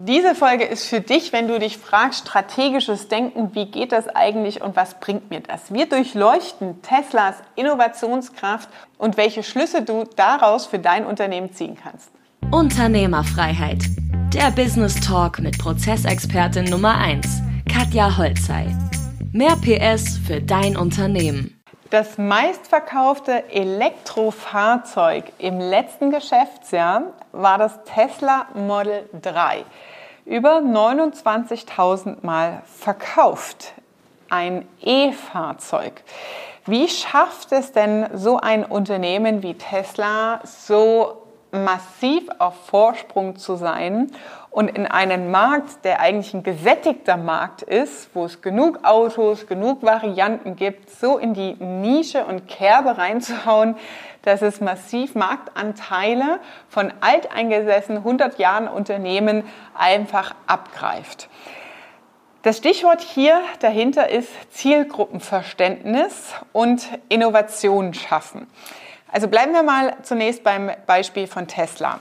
[0.00, 4.62] Diese Folge ist für dich, wenn du dich fragst, strategisches Denken, wie geht das eigentlich
[4.62, 5.72] und was bringt mir das?
[5.72, 12.12] Wir durchleuchten Teslas Innovationskraft und welche Schlüsse du daraus für dein Unternehmen ziehen kannst.
[12.52, 13.82] Unternehmerfreiheit.
[14.32, 18.68] Der Business Talk mit Prozessexpertin Nummer 1, Katja Holzei.
[19.32, 21.60] Mehr PS für dein Unternehmen.
[21.90, 29.64] Das meistverkaufte Elektrofahrzeug im letzten Geschäftsjahr war das Tesla Model 3
[30.28, 33.72] über 29.000 Mal verkauft.
[34.28, 36.02] Ein E-Fahrzeug.
[36.66, 44.10] Wie schafft es denn so ein Unternehmen wie Tesla so massiv auf Vorsprung zu sein
[44.50, 49.82] und in einen Markt, der eigentlich ein gesättigter Markt ist, wo es genug Autos, genug
[49.82, 53.76] Varianten gibt, so in die Nische und Kerbe reinzuhauen,
[54.22, 61.28] dass es massiv Marktanteile von alteingesessenen 100 Jahren Unternehmen einfach abgreift.
[62.42, 68.46] Das Stichwort hier dahinter ist Zielgruppenverständnis und Innovation schaffen.
[69.10, 72.00] Also bleiben wir mal zunächst beim Beispiel von Tesla.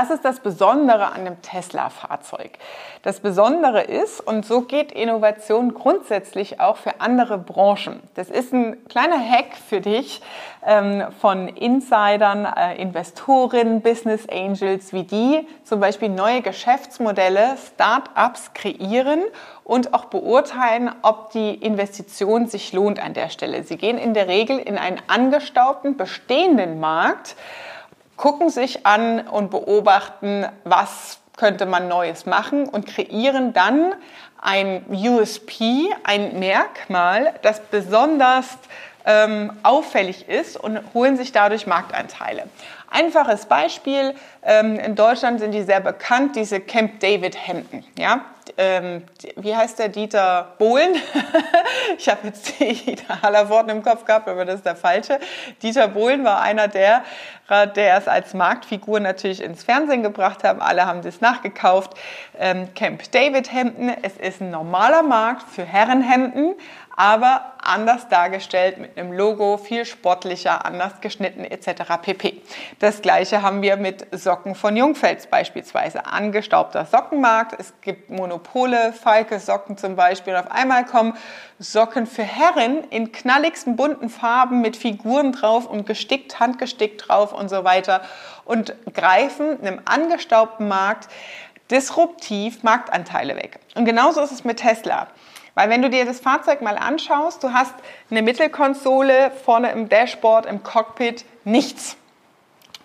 [0.00, 2.52] Was ist das Besondere an dem Tesla-Fahrzeug?
[3.02, 8.00] Das Besondere ist, und so geht Innovation grundsätzlich auch für andere Branchen.
[8.14, 10.22] Das ist ein kleiner Hack für dich
[10.64, 19.24] ähm, von Insidern, äh, Investoren, Business Angels, wie die zum Beispiel neue Geschäftsmodelle, Start-ups kreieren
[19.64, 23.64] und auch beurteilen, ob die Investition sich lohnt an der Stelle.
[23.64, 27.34] Sie gehen in der Regel in einen angestaubten, bestehenden Markt,
[28.18, 33.94] gucken sich an und beobachten, was könnte man Neues machen und kreieren dann
[34.42, 38.58] ein USP, ein Merkmal, das besonders
[39.06, 42.44] ähm, auffällig ist und holen sich dadurch Marktanteile.
[42.90, 47.84] Einfaches Beispiel, ähm, in Deutschland sind die sehr bekannt, diese Camp David Hemden.
[47.96, 48.24] Ja?
[48.60, 49.04] Ähm,
[49.36, 50.96] wie heißt der Dieter Bohlen?
[51.98, 55.20] ich habe jetzt die aller im Kopf gehabt, aber das ist der falsche.
[55.62, 57.04] Dieter Bohlen war einer der,
[57.48, 60.60] der es als Marktfigur natürlich ins Fernsehen gebracht haben.
[60.60, 61.92] Alle haben das nachgekauft.
[62.36, 66.56] Ähm, Camp David Hemden, es ist ein normaler Markt für Herrenhemden,
[66.98, 71.82] aber anders dargestellt mit einem Logo, viel sportlicher, anders geschnitten etc.
[72.02, 72.42] pp.
[72.80, 76.06] Das gleiche haben wir mit Socken von Jungfels beispielsweise.
[76.06, 78.10] Angestaubter Sockenmarkt, es gibt
[78.48, 80.34] Monopole, Falke Socken zum Beispiel.
[80.34, 81.14] Und auf einmal kommen
[81.58, 87.48] Socken für Herren in knalligsten bunten Farben mit Figuren drauf und gestickt, handgestickt drauf und
[87.48, 88.02] so weiter
[88.44, 91.08] und greifen einem angestaubten Markt
[91.70, 93.60] disruptiv Marktanteile weg.
[93.74, 95.08] Und genauso ist es mit Tesla.
[95.54, 97.74] Weil wenn du dir das Fahrzeug mal anschaust, du hast
[98.10, 101.96] eine Mittelkonsole, vorne im Dashboard, im Cockpit, nichts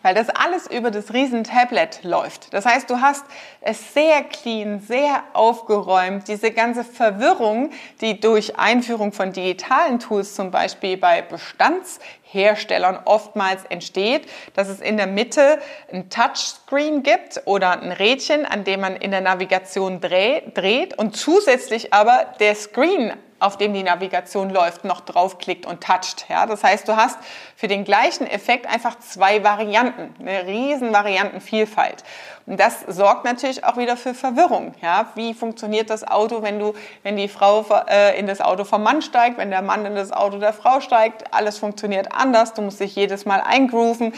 [0.03, 2.53] weil das alles über das riesen Tablet läuft.
[2.53, 3.25] Das heißt, du hast
[3.61, 6.27] es sehr clean, sehr aufgeräumt.
[6.27, 7.71] Diese ganze Verwirrung,
[8.01, 14.97] die durch Einführung von digitalen Tools zum Beispiel bei Bestandsherstellern oftmals entsteht, dass es in
[14.97, 15.59] der Mitte
[15.91, 21.93] ein Touchscreen gibt oder ein Rädchen, an dem man in der Navigation dreht und zusätzlich
[21.93, 23.13] aber der Screen
[23.43, 26.25] auf dem die Navigation läuft, noch draufklickt und toucht.
[26.29, 26.45] Ja?
[26.45, 27.17] Das heißt, du hast
[27.57, 32.03] für den gleichen Effekt einfach zwei Varianten, eine riesen Variantenvielfalt.
[32.45, 34.73] Und das sorgt natürlich auch wieder für Verwirrung.
[34.81, 35.07] Ja?
[35.15, 36.73] Wie funktioniert das Auto, wenn du,
[37.03, 40.13] wenn die Frau äh, in das Auto vom Mann steigt, wenn der Mann in das
[40.13, 41.33] Auto der Frau steigt?
[41.33, 42.53] Alles funktioniert anders.
[42.53, 44.13] Du musst dich jedes Mal eingrooven.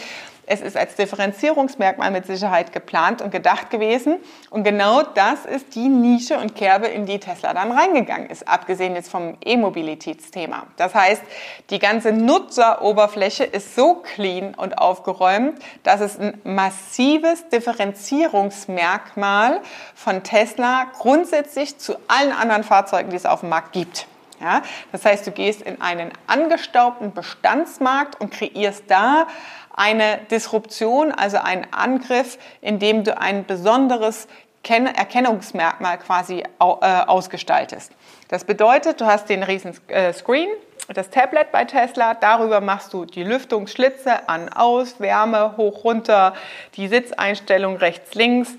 [0.47, 4.17] Es ist als Differenzierungsmerkmal mit Sicherheit geplant und gedacht gewesen.
[4.49, 8.95] Und genau das ist die Nische und Kerbe, in die Tesla dann reingegangen ist, abgesehen
[8.95, 10.67] jetzt vom E-Mobilitätsthema.
[10.77, 11.21] Das heißt,
[11.69, 19.61] die ganze Nutzeroberfläche ist so clean und aufgeräumt, dass es ein massives Differenzierungsmerkmal
[19.95, 24.07] von Tesla grundsätzlich zu allen anderen Fahrzeugen, die es auf dem Markt gibt.
[24.41, 29.27] Ja, das heißt, du gehst in einen angestaubten Bestandsmarkt und kreierst da
[29.73, 34.27] eine Disruption, also einen Angriff, in dem du ein besonderes
[34.67, 37.91] Erkennungsmerkmal quasi äh, ausgestaltest.
[38.29, 40.49] Das bedeutet, du hast den riesen äh, Screen,
[40.93, 46.33] das Tablet bei Tesla, darüber machst du die Lüftungsschlitze an, aus, Wärme, hoch, runter,
[46.75, 48.53] die Sitzeinstellung rechts, links.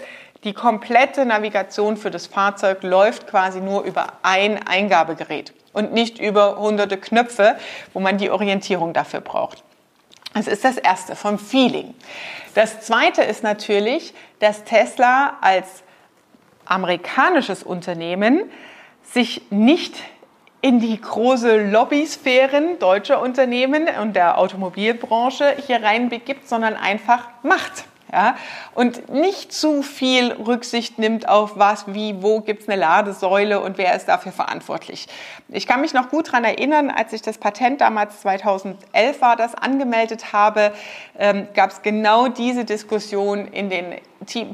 [0.45, 6.57] Die komplette Navigation für das Fahrzeug läuft quasi nur über ein Eingabegerät und nicht über
[6.57, 7.57] hunderte Knöpfe,
[7.93, 9.63] wo man die Orientierung dafür braucht.
[10.33, 11.95] Das ist das Erste vom Feeling.
[12.55, 15.83] Das Zweite ist natürlich, dass Tesla als
[16.65, 18.51] amerikanisches Unternehmen
[19.03, 19.95] sich nicht
[20.63, 27.85] in die große Lobbysphären deutscher Unternehmen und der Automobilbranche hier reinbegibt, sondern einfach macht.
[28.13, 28.37] Ja?
[28.75, 33.79] Und nicht zu viel Rücksicht nimmt auf was, wie, wo gibt es eine Ladesäule und
[33.79, 35.07] wer ist dafür verantwortlich.
[35.49, 39.55] Ich kann mich noch gut daran erinnern, als ich das Patent damals 2011 war, das
[39.55, 40.73] angemeldet habe,
[41.19, 43.95] ähm, gab es genau diese Diskussion in den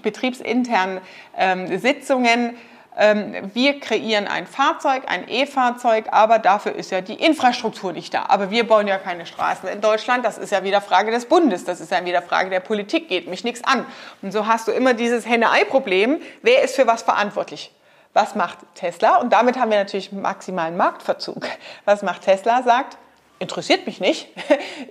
[0.02, 1.00] betriebsinternen
[1.36, 2.56] ähm, Sitzungen
[2.94, 8.26] wir kreieren ein Fahrzeug, ein E-Fahrzeug, aber dafür ist ja die Infrastruktur nicht da.
[8.28, 10.26] Aber wir bauen ja keine Straßen in Deutschland.
[10.26, 11.64] Das ist ja wieder Frage des Bundes.
[11.64, 13.08] Das ist ja wieder Frage der Politik.
[13.08, 13.86] Geht mich nichts an.
[14.20, 16.20] Und so hast du immer dieses Henne-Ei-Problem.
[16.42, 17.72] Wer ist für was verantwortlich?
[18.12, 19.16] Was macht Tesla?
[19.16, 21.48] Und damit haben wir natürlich maximalen Marktverzug.
[21.86, 22.62] Was macht Tesla?
[22.62, 22.98] Sagt,
[23.38, 24.28] interessiert mich nicht.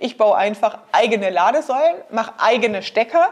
[0.00, 3.28] Ich baue einfach eigene Ladesäulen, mache eigene Stecker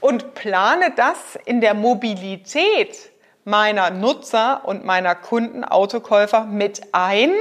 [0.00, 3.10] und plane das in der Mobilität
[3.44, 7.32] meiner Nutzer und meiner Kunden, Autokäufer mit ein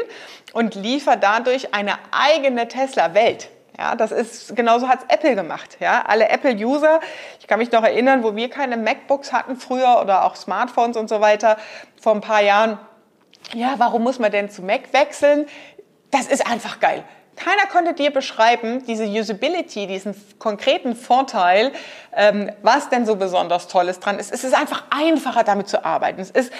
[0.54, 3.50] und liefere dadurch eine eigene Tesla-Welt.
[3.78, 5.78] Ja, das ist, genauso hat's Apple gemacht.
[5.80, 7.00] Ja, alle Apple-User,
[7.40, 11.10] ich kann mich noch erinnern, wo wir keine MacBooks hatten früher oder auch Smartphones und
[11.10, 11.58] so weiter
[12.00, 12.78] vor ein paar Jahren.
[13.54, 15.48] Ja, warum muss man denn zu Mac wechseln?
[16.12, 17.04] Das ist einfach geil.
[17.35, 21.71] Keiner konnte dir beschreiben, diese Usability, diesen konkreten Vorteil,
[22.15, 24.31] ähm, was denn so besonders Tolles dran ist.
[24.31, 26.21] Es ist einfach einfacher, damit zu arbeiten.
[26.21, 26.53] Es ist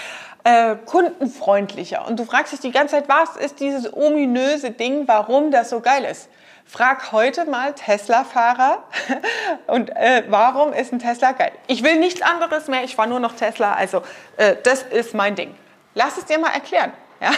[0.44, 2.06] äh, kundenfreundlicher.
[2.08, 5.80] Und du fragst dich die ganze Zeit, was ist dieses ominöse Ding, warum das so
[5.80, 6.30] geil ist?
[6.66, 8.84] Frag heute mal Tesla-Fahrer
[9.68, 11.52] und äh, warum ist ein Tesla geil?
[11.68, 14.02] Ich will nichts anderes mehr, ich fahre nur noch Tesla, also
[14.38, 15.54] äh, das ist mein Ding.
[15.94, 16.94] Lass es dir mal erklären.
[17.22, 17.32] Ja?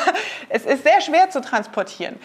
[0.50, 2.20] Es ist sehr schwer zu transportieren.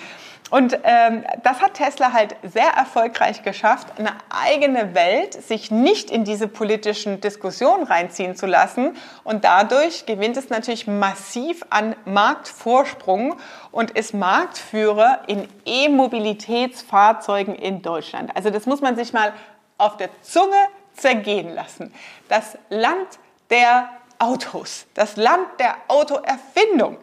[0.50, 6.24] Und ähm, das hat Tesla halt sehr erfolgreich geschafft, eine eigene Welt, sich nicht in
[6.24, 8.96] diese politischen Diskussionen reinziehen zu lassen.
[9.22, 13.36] Und dadurch gewinnt es natürlich massiv an Marktvorsprung
[13.70, 18.34] und ist Marktführer in E-Mobilitätsfahrzeugen in Deutschland.
[18.34, 19.32] Also das muss man sich mal
[19.78, 20.56] auf der Zunge
[20.94, 21.94] zergehen lassen.
[22.28, 23.20] Das Land
[23.50, 23.88] der
[24.18, 26.98] Autos, das Land der Autoerfindung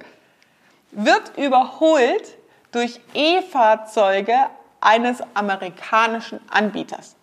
[0.92, 2.38] wird überholt
[2.72, 4.36] durch E-Fahrzeuge
[4.82, 7.16] eines amerikanischen Anbieters.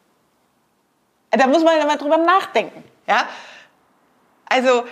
[1.31, 2.85] Da muss man mal drüber nachdenken.
[3.07, 3.29] Ja?
[4.47, 4.85] Also,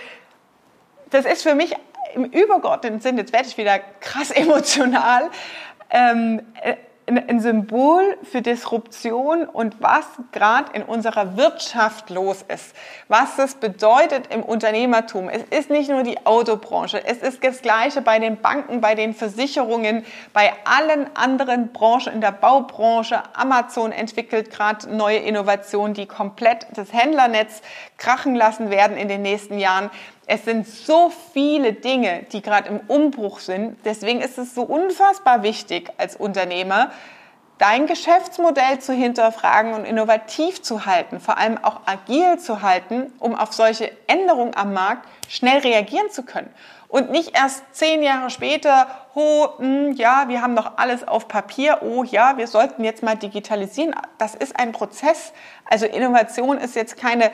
[1.09, 1.75] das ist für mich
[2.13, 5.29] im übergeordneten Sinn, jetzt werde ich wieder krass emotional,
[5.89, 6.75] ähm, äh,
[7.07, 12.75] ein Symbol für Disruption und was gerade in unserer Wirtschaft los ist,
[13.07, 15.29] was das bedeutet im Unternehmertum.
[15.29, 19.13] Es ist nicht nur die Autobranche, es ist das Gleiche bei den Banken, bei den
[19.13, 23.21] Versicherungen, bei allen anderen Branchen in der Baubranche.
[23.33, 27.61] Amazon entwickelt gerade neue Innovationen, die komplett das Händlernetz
[27.97, 29.89] krachen lassen werden in den nächsten Jahren.
[30.25, 33.77] Es sind so viele Dinge, die gerade im Umbruch sind.
[33.83, 36.91] Deswegen ist es so unfassbar wichtig als Unternehmer,
[37.57, 43.35] dein Geschäftsmodell zu hinterfragen und innovativ zu halten, vor allem auch agil zu halten, um
[43.35, 46.53] auf solche Änderungen am Markt schnell reagieren zu können.
[46.87, 51.27] Und nicht erst zehn Jahre später, oh, mh, hm, ja, wir haben noch alles auf
[51.27, 53.95] Papier, oh ja, wir sollten jetzt mal digitalisieren.
[54.17, 55.33] Das ist ein Prozess.
[55.65, 57.31] Also Innovation ist jetzt keine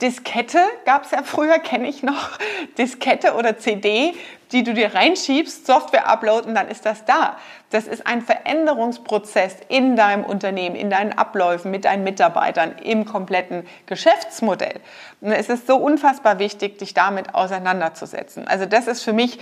[0.00, 2.38] Diskette gab es ja früher, kenne ich noch,
[2.78, 4.14] Diskette oder CD,
[4.52, 7.36] die du dir reinschiebst, Software uploaden, dann ist das da.
[7.70, 13.66] Das ist ein Veränderungsprozess in deinem Unternehmen, in deinen Abläufen, mit deinen Mitarbeitern, im kompletten
[13.86, 14.80] Geschäftsmodell.
[15.20, 18.46] Und es ist so unfassbar wichtig, dich damit auseinanderzusetzen.
[18.46, 19.38] Also das ist für mich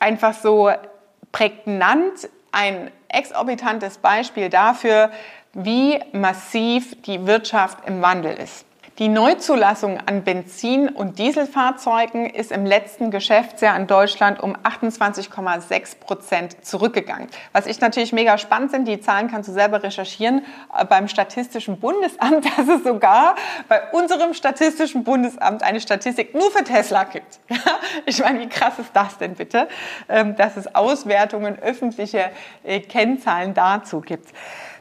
[0.00, 0.70] einfach so
[1.32, 5.10] prägnant ein exorbitantes Beispiel dafür,
[5.54, 8.67] wie massiv die Wirtschaft im Wandel ist.
[8.98, 16.64] Die Neuzulassung an Benzin- und Dieselfahrzeugen ist im letzten Geschäftsjahr in Deutschland um 28,6 Prozent
[16.66, 17.28] zurückgegangen.
[17.52, 20.44] Was ich natürlich mega spannend sind, die Zahlen kannst du selber recherchieren
[20.76, 23.36] äh, beim Statistischen Bundesamt, dass es sogar
[23.68, 27.38] bei unserem Statistischen Bundesamt eine Statistik nur für Tesla gibt.
[28.06, 29.68] Ich meine, wie krass ist das denn bitte,
[30.08, 32.30] ähm, dass es Auswertungen, öffentliche
[32.64, 34.28] äh, Kennzahlen dazu gibt.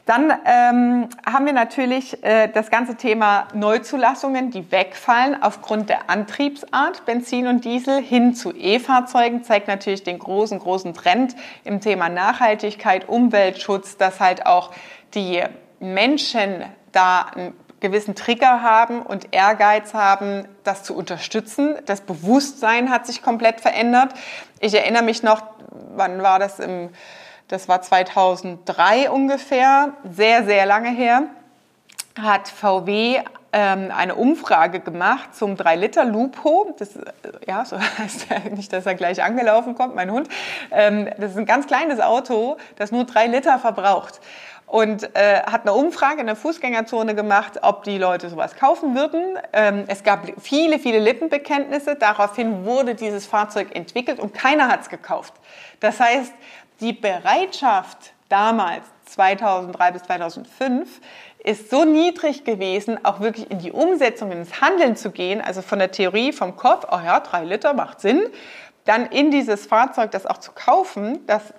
[0.07, 7.05] Dann ähm, haben wir natürlich äh, das ganze Thema Neuzulassungen, die wegfallen aufgrund der Antriebsart
[7.05, 11.35] Benzin und Diesel hin zu E-Fahrzeugen, zeigt natürlich den großen, großen Trend
[11.65, 14.71] im Thema Nachhaltigkeit, Umweltschutz, dass halt auch
[15.13, 15.43] die
[15.81, 21.75] Menschen da einen gewissen Trigger haben und Ehrgeiz haben, das zu unterstützen.
[21.85, 24.13] Das Bewusstsein hat sich komplett verändert.
[24.61, 25.43] Ich erinnere mich noch,
[25.97, 26.91] wann war das im
[27.47, 31.23] das war 2003 ungefähr, sehr, sehr lange her,
[32.19, 33.21] hat VW
[33.53, 36.75] ähm, eine Umfrage gemacht zum 3-Liter-Lupo.
[36.77, 37.03] Das, äh,
[37.47, 40.27] ja, so heißt er, nicht, dass er gleich angelaufen kommt, mein Hund.
[40.71, 44.19] Ähm, das ist ein ganz kleines Auto, das nur 3 Liter verbraucht.
[44.65, 49.39] und äh, hat eine Umfrage in der Fußgängerzone gemacht, ob die Leute sowas kaufen würden.
[49.53, 51.95] Ähm, es gab viele, viele Lippenbekenntnisse.
[51.95, 55.33] Daraufhin wurde dieses Fahrzeug entwickelt und keiner hat es gekauft.
[55.79, 56.33] Das heißt,
[56.79, 61.01] die Bereitschaft damals, 2003 bis 2005,
[61.43, 65.79] ist so niedrig gewesen, auch wirklich in die Umsetzung, ins Handeln zu gehen, also von
[65.79, 68.21] der Theorie, vom Kopf, oh ja, drei Liter macht Sinn,
[68.85, 71.53] dann in dieses Fahrzeug das auch zu kaufen, das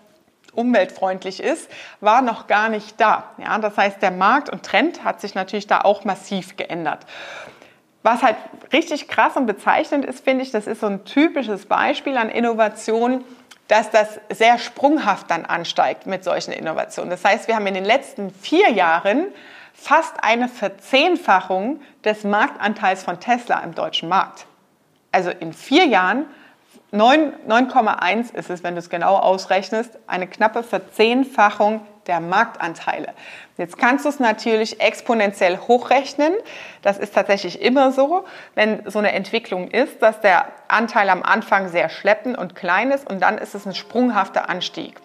[0.53, 1.71] umweltfreundlich ist,
[2.01, 3.31] war noch gar nicht da.
[3.39, 7.07] Ja, das heißt, der Markt und Trend hat sich natürlich da auch massiv geändert.
[8.03, 8.37] Was halt
[8.73, 13.25] richtig krass und bezeichnend ist, finde ich, das ist so ein typisches Beispiel an Innovation,
[13.69, 17.11] dass das sehr sprunghaft dann ansteigt mit solchen Innovationen.
[17.11, 19.27] Das heißt, wir haben in den letzten vier Jahren
[19.75, 24.47] fast eine Verzehnfachung des Marktanteils von Tesla im deutschen Markt.
[25.13, 26.27] Also in vier Jahren
[26.93, 33.15] 9,1 ist es, wenn du es genau ausrechnest, eine knappe Verzehnfachung der Marktanteile.
[33.57, 36.33] Jetzt kannst du es natürlich exponentiell hochrechnen.
[36.83, 38.25] Das ist tatsächlich immer so,
[38.55, 43.09] wenn so eine Entwicklung ist, dass der Anteil am Anfang sehr schleppend und klein ist
[43.09, 45.01] und dann ist es ein sprunghafter Anstieg.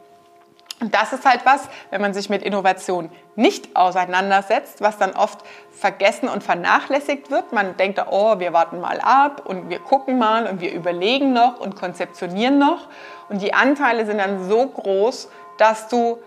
[0.84, 5.40] Und das ist halt was, wenn man sich mit Innovation nicht auseinandersetzt, was dann oft
[5.72, 7.54] vergessen und vernachlässigt wird.
[7.54, 11.62] Man denkt, oh, wir warten mal ab und wir gucken mal und wir überlegen noch
[11.62, 12.90] und konzeptionieren noch.
[13.30, 16.20] Und die Anteile sind dann so groß, dass du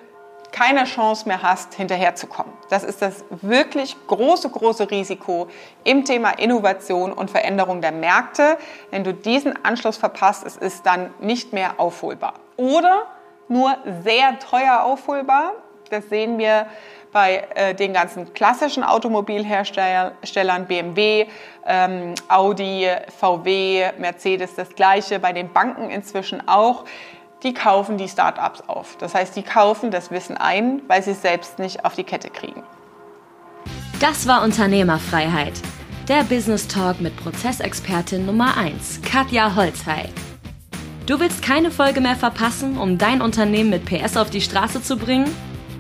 [0.53, 2.53] keine Chance mehr hast, hinterherzukommen.
[2.71, 5.49] Das ist das wirklich große, große Risiko
[5.85, 8.59] im Thema Innovation und Veränderung der Märkte.
[8.91, 12.35] Wenn du diesen Anschluss verpasst, es ist dann nicht mehr aufholbar.
[12.57, 13.07] Oder
[13.49, 15.53] nur sehr teuer aufholbar.
[15.91, 16.67] Das sehen wir
[17.13, 21.27] bei äh, den ganzen klassischen Automobilherstellern, BMW,
[21.67, 26.85] ähm, Audi, VW, Mercedes das gleiche, bei den Banken inzwischen auch.
[27.43, 28.97] Die kaufen die Startups auf.
[28.99, 32.31] Das heißt, die kaufen das Wissen ein, weil sie es selbst nicht auf die Kette
[32.31, 32.63] kriegen.
[34.01, 35.55] Das war Unternehmerfreiheit.
[36.09, 40.09] Der Business Talk mit Prozessexpertin Nummer 1, Katja Holzhey.
[41.07, 44.97] Du willst keine Folge mehr verpassen, um dein Unternehmen mit PS auf die Straße zu
[44.97, 45.33] bringen?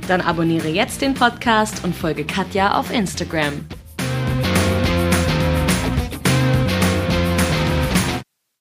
[0.09, 3.67] Dann abonniere jetzt den Podcast und folge Katja auf Instagram.